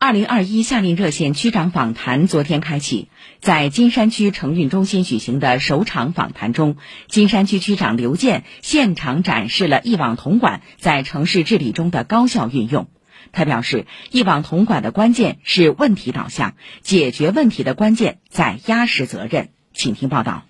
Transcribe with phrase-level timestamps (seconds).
[0.00, 3.08] 二零二一夏令热线区长访谈昨天开启，
[3.40, 6.76] 在金山区承运中心举行的首场访谈中，
[7.08, 12.86] 金山区区长刘健现场展示了一网统管在城市治理中的高效运用。
[13.32, 19.48] 他表示，一网统管的关键是问题导向，解决问题的关键在压实责任。
[19.74, 20.44] 请听报道。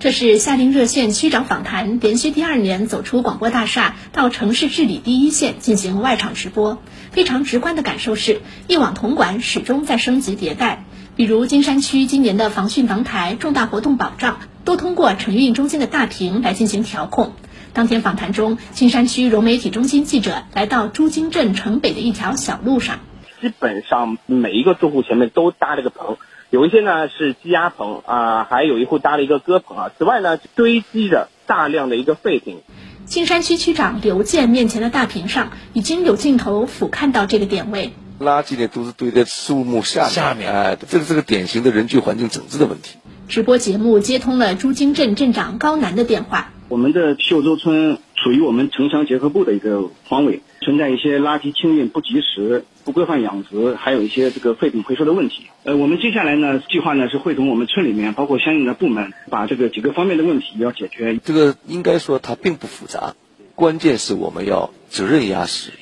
[0.00, 6.78] 这是夏令热线区长访谈连续第二年走出广播大厦，到城市治理第一线进行外场直播。
[7.10, 10.86] 非常直观的感受是，一网统管始终在升级迭代。
[11.16, 17.34] 比如金山区今年的防汛防台、重大活动保障，都通过承运中心的大屏来进行调控。
[17.74, 23.00] 当天访谈中，金山区融媒体中心记者来到朱泾镇城北的一条小路上，
[23.40, 26.16] 基本上每一个住户前面都搭了个棚。
[26.50, 29.90] 有一些呢是鸡鸭棚啊，还有一户搭了一个鸽棚啊。
[29.96, 32.58] 此外呢，堆积着大量的一个废品。
[33.06, 37.92] 青山区区长刘健面前的大屏上已经有镜头俯瞰到这个点位。
[38.20, 42.98] 垃圾呢都是堆在树木下面，下面哎，这个是个典型的人居环境整治的问题。
[43.28, 46.50] 直播节目接通了朱泾镇镇长高楠的电话。
[46.68, 55.46] 我们的秀洲村属于我们城乡结合部的一个方位，存在一些垃圾清运不及时、不规范养殖，还有一些这个废品回收的问题。
[55.64, 61.18] 呃，我们接下来呢，计划呢是会同我们村里面包括相应的部门，把这个几个方面的问题要解决。
[61.24, 63.16] 这个应该说它并不复杂，
[63.56, 65.72] 关键是我们要责任压实，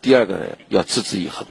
[0.00, 1.46] 第二个要持之以恒。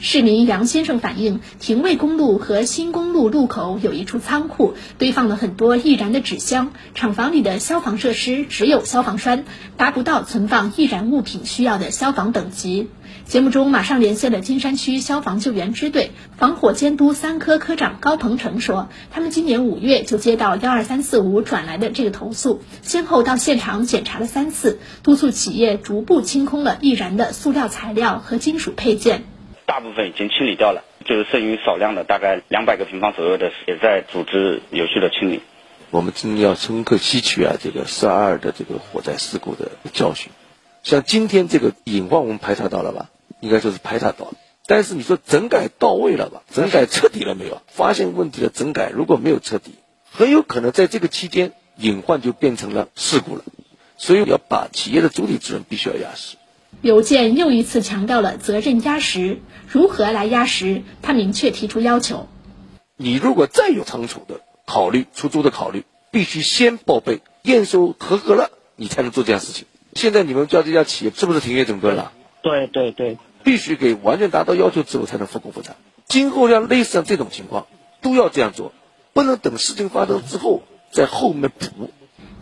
[0.00, 6.70] 市民杨先生反映，廷卫公路和新公路路口有一处仓库，堆放了很多易燃的纸箱。
[6.94, 9.44] 厂房里的消防设施只有消防栓，
[9.76, 12.88] 达不到存放易燃物品需要的消防等级。
[13.24, 29.24] 节目中马上连线了金山区消防救援支队防火监督三科科长高鹏程说，他们今年五月就接到幺二三四五转来的这个投诉，先后到现场检查了三次，督促企业逐步清空了易燃的塑料材料和金属配件。
[29.68, 35.42] 大部分已经清理掉了，就是剩余少量的，大概两百个平方左右的，也在组织有序的清理。
[35.90, 40.32] 我们真的要深刻吸取啊，这个四二二的这个火灾事故的教训。
[40.82, 43.10] 像今天这个隐患，我们排查到了吧？
[43.40, 44.34] 应该就是排查到了。
[44.66, 46.42] 但是你说整改到位了吧？
[46.50, 47.60] 整改彻底了没有？
[47.66, 49.74] 发现问题的整改如果没有彻底，
[50.10, 53.44] 很有可能在这个期间隐患就变成了事故了。
[53.98, 56.36] 所以要把企业的主体责任必须要压实。
[56.80, 60.82] 刘健又一次强调了责任压实，如何来压实？
[61.02, 62.28] 他明确提出要求：
[62.96, 69.66] 你如果再有仓储的考虑、出租的考虑，必须先报备验收合格了，你才能做这样事情。
[69.94, 72.12] 现在你们叫这家企业是不是停业整顿了？
[72.42, 75.74] 对对对，必须给完全达到要求之后才能复工复产。
[76.06, 77.66] 今后像类似像这种情况，
[78.00, 78.72] 都要这样做，
[79.12, 80.62] 不能等事情发生之后
[80.92, 81.90] 在后面补。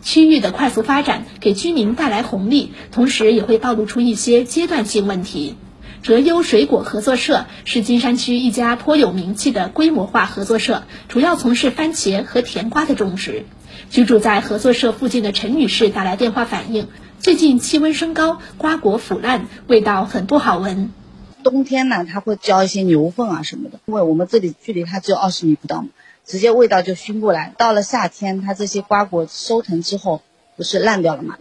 [0.01, 5.55] 区域的快速发展给居民带来红利，同时也会暴露出一些阶段性问题。
[6.03, 13.45] 哲优水果合作社是金山区一家颇有名气的规模化合作社，主要从事番茄和甜瓜的种植。
[13.89, 16.87] 居住在合作社附近的陈女士打来电话反映，
[17.19, 20.91] 最近气温升高，瓜果腐烂，味道很不好闻。
[21.49, 25.89] 冬天呢，它会浇一些牛粪啊什么的，因为我们这里距离它只有二十米不到嘛。
[26.25, 30.21] 直接味道就熏过来，到了夏天，它这些瓜果收成之后，
[30.57, 31.37] 不是烂掉了吗？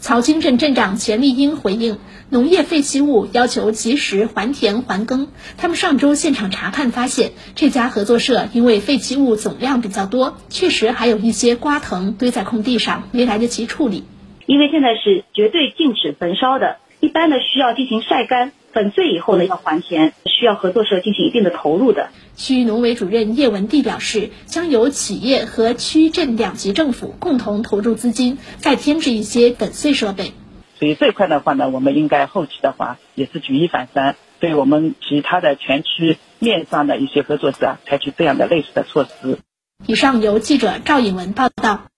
[0.00, 1.98] 曹泾镇镇长钱丽英回应：
[2.30, 5.28] 农业废弃物要求及时还田还耕。
[5.58, 14.04] 他们上周现场查看发现，这家合作社因为废弃物总量比较多，确实还有一些瓜藤堆在空地上，没来得及处理。
[14.46, 18.52] 因为现在是绝对禁止焚烧的，一般呢需要进行晒干。
[18.72, 22.10] 粉碎以后呢，要还钱，需要合作社进行一定的投入的。
[22.36, 30.32] 区农委主任叶文娣表示，将由企业和区镇两级政府共同投入资金，再添置一些粉碎设备。
[30.78, 39.38] 所以这块的话呢，我们应该后期的话也是举一反三，对我们其他的全区面上的一些合作社啊，采取这样的类似的措施。
[39.86, 41.89] 以上由记者赵颖文报道。